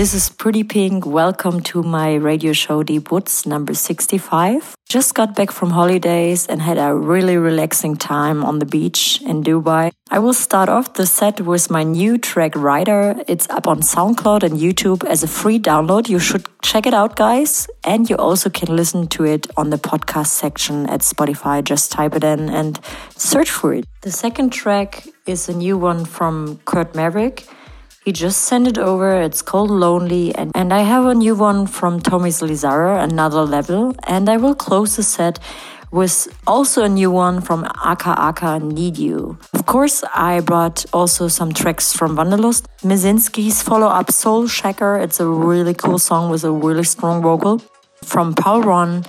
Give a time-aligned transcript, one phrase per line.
[0.00, 1.04] This is Pretty Pink.
[1.04, 4.74] Welcome to my radio show Deep Woods number 65.
[4.88, 9.42] Just got back from holidays and had a really relaxing time on the beach in
[9.42, 9.90] Dubai.
[10.10, 13.22] I will start off the set with my new track Rider.
[13.28, 16.08] It's up on SoundCloud and YouTube as a free download.
[16.08, 17.68] You should check it out, guys.
[17.84, 21.62] And you also can listen to it on the podcast section at Spotify.
[21.62, 22.80] Just type it in and
[23.16, 23.84] search for it.
[24.00, 27.46] The second track is a new one from Kurt Maverick.
[28.02, 29.20] He just sent it over.
[29.20, 30.34] It's called Lonely.
[30.34, 33.94] And, and I have a new one from Thomas Lizzara, Another Level.
[34.06, 35.38] And I will close the set
[35.92, 39.38] with also a new one from Aka Aka Need You.
[39.52, 42.66] Of course, I brought also some tracks from Wanderlust.
[42.82, 44.96] Mizinski's follow up Soul Shaker.
[44.96, 47.60] It's a really cool song with a really strong vocal.
[48.02, 49.04] From Paul Ron,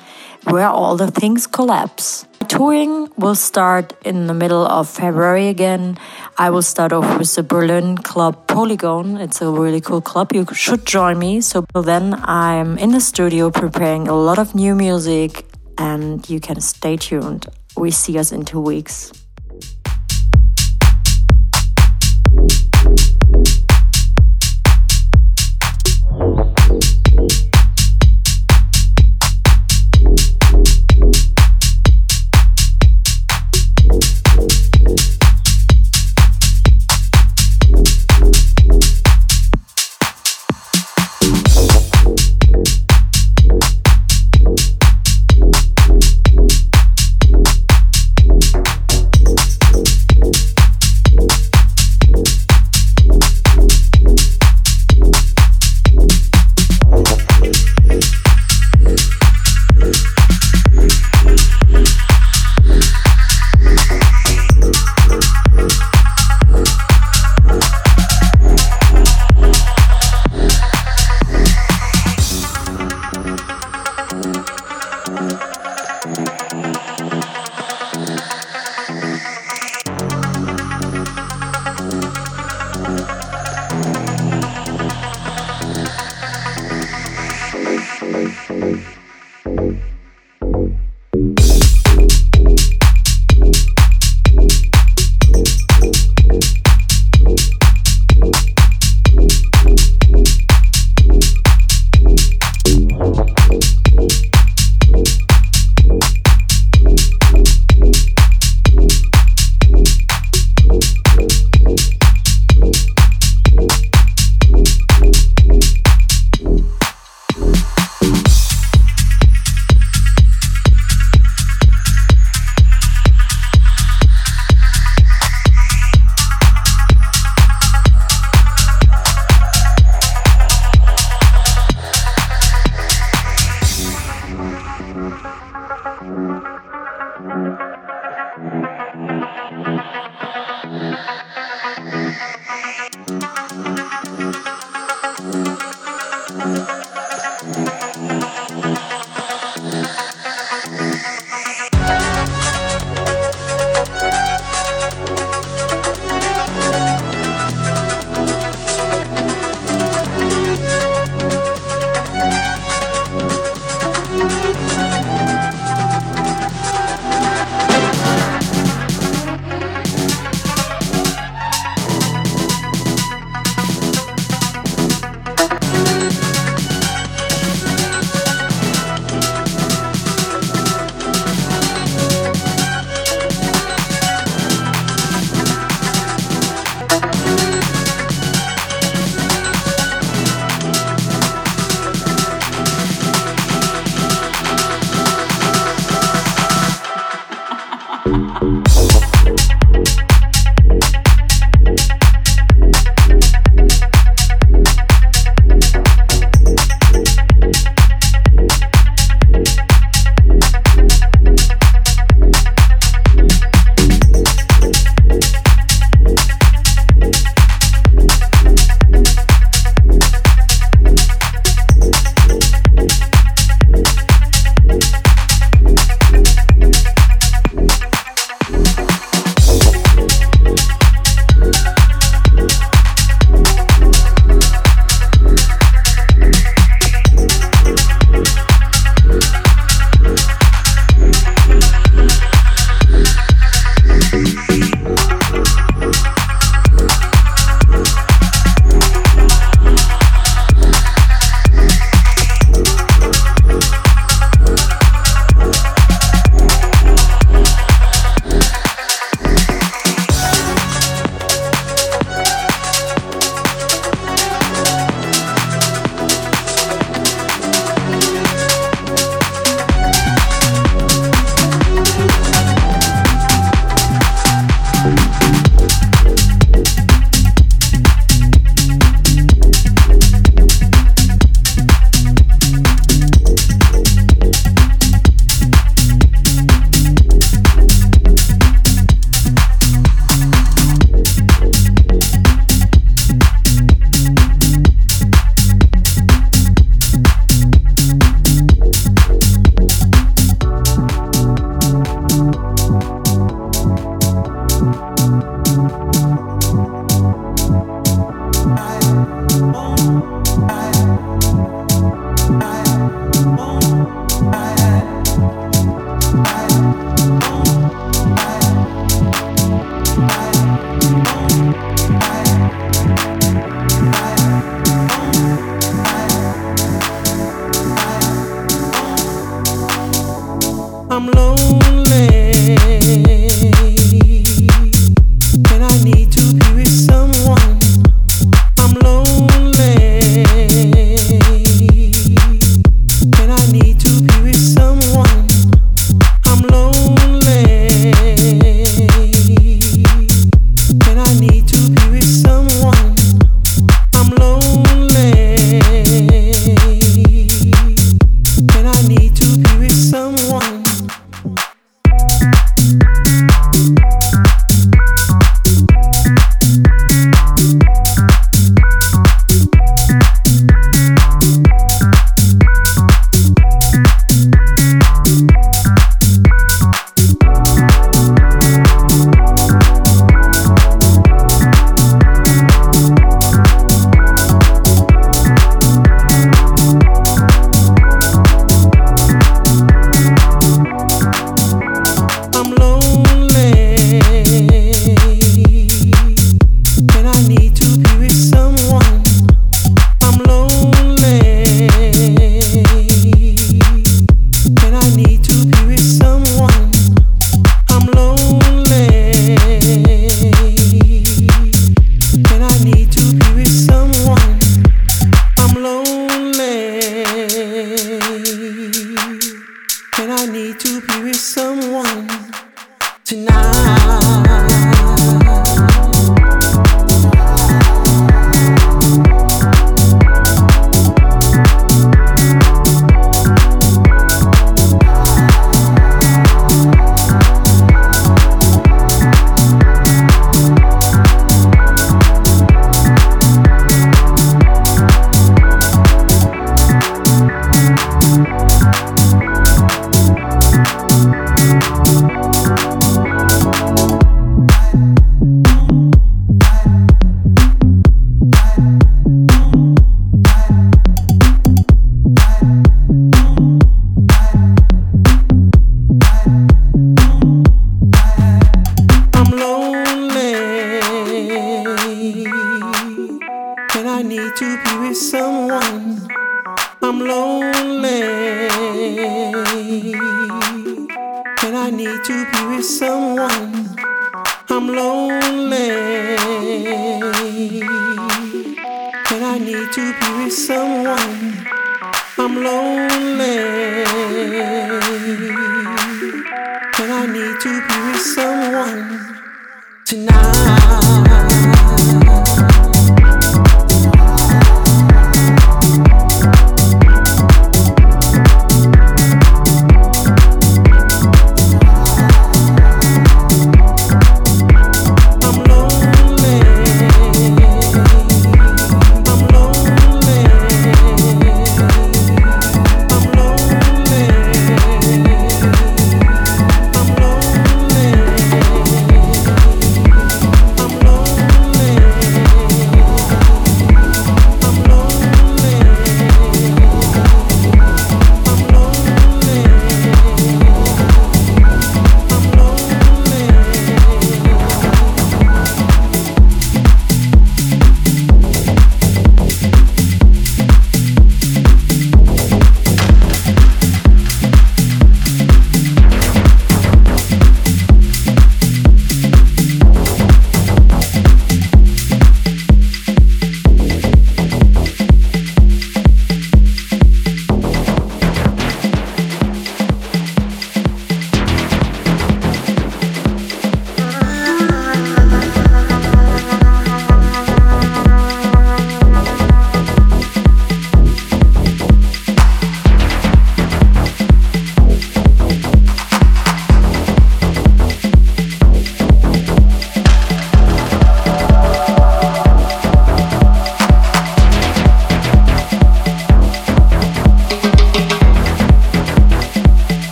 [0.50, 2.26] Where All the Things Collapse.
[2.52, 5.98] Touring will start in the middle of February again.
[6.38, 9.16] I will start off with the Berlin club Polygon.
[9.16, 10.34] It's a really cool club.
[10.34, 11.40] You should join me.
[11.40, 15.46] So then I'm in the studio preparing a lot of new music
[15.78, 17.48] and you can stay tuned.
[17.78, 19.14] We see us in two weeks.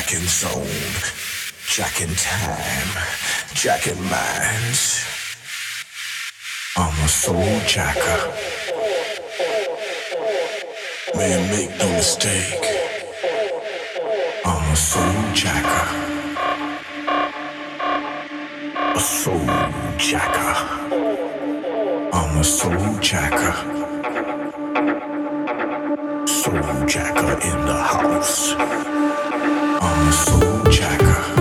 [0.00, 0.64] Jack in zone,
[1.68, 3.04] Jack in time,
[3.52, 5.04] Jack in minds.
[6.74, 8.32] I'm a soul jacker.
[11.14, 12.64] Man, make no mistake.
[14.46, 15.86] I'm a soul jacker.
[18.96, 19.46] A soul
[19.98, 20.54] jacker.
[22.14, 23.80] I'm a soul jacker
[26.42, 28.99] soul jacker in the house.
[29.82, 31.39] I'm a soul jacker.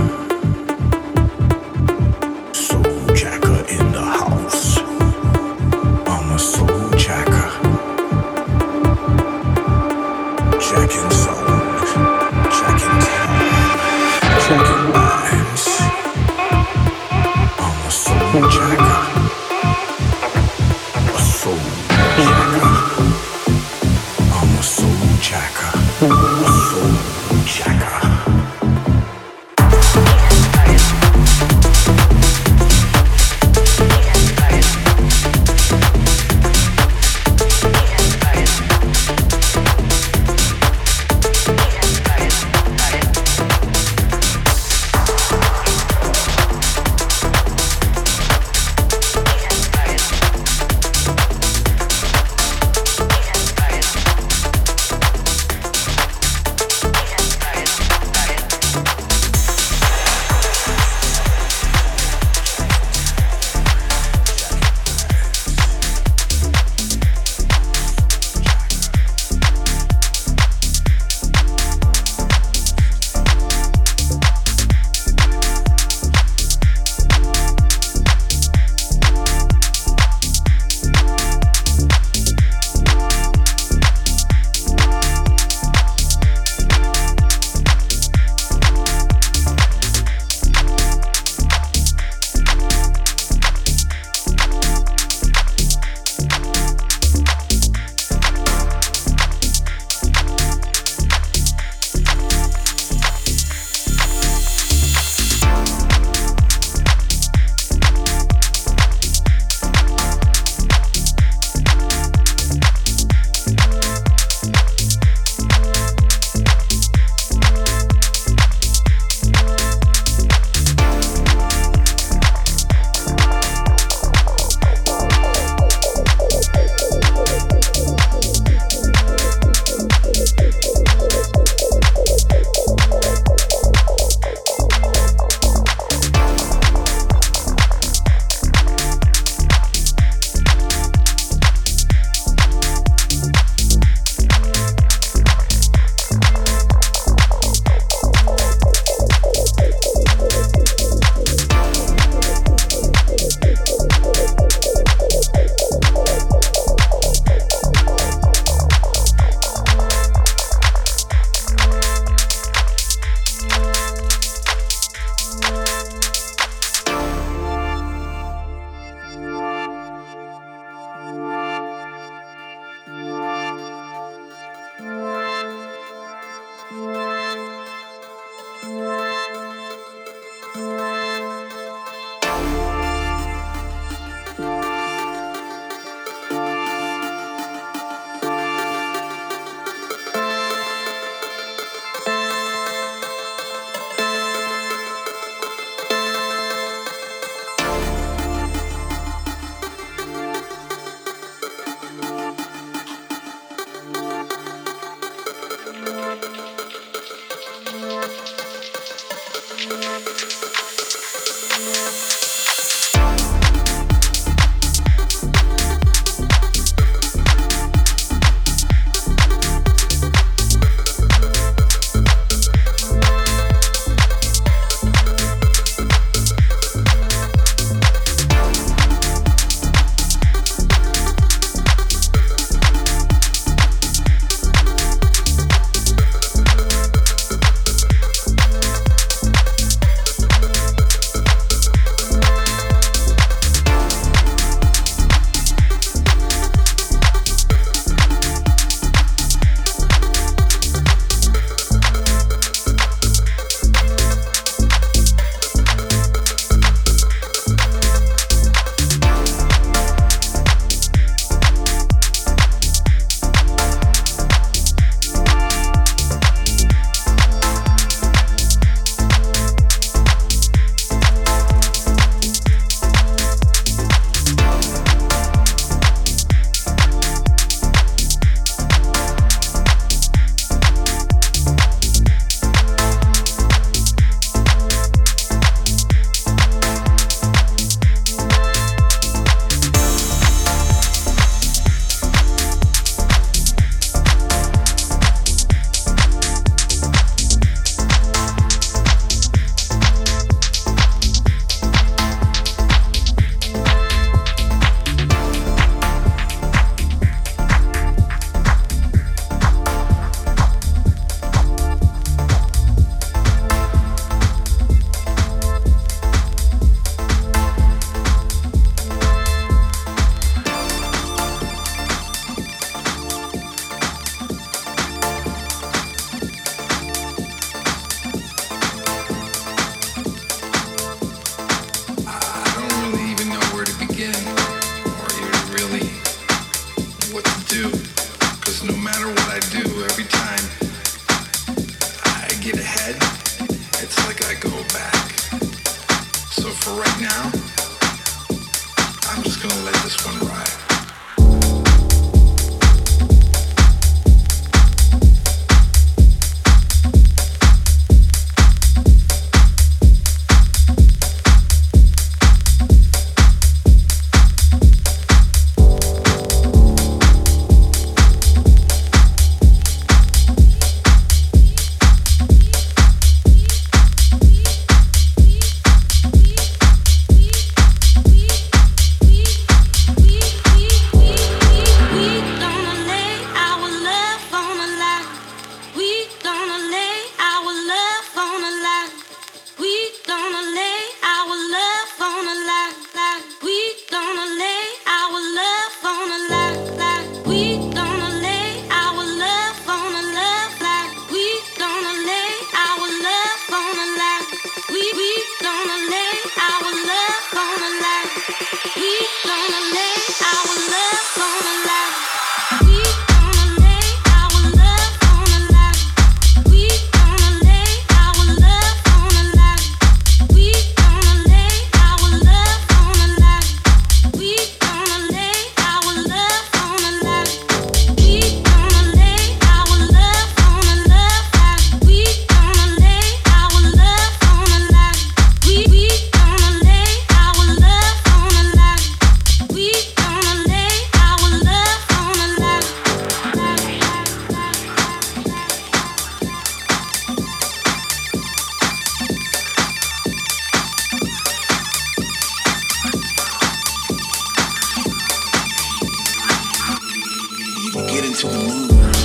[458.22, 458.99] Música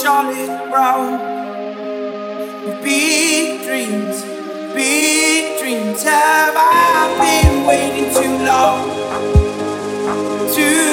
[0.00, 1.20] solid ground.
[2.82, 4.22] Big dreams,
[4.74, 6.02] big dreams.
[6.02, 8.80] Have I been waiting too long?
[10.54, 10.89] Too